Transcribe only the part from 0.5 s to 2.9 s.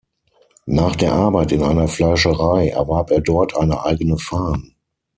Nach der Arbeit in einer Fleischerei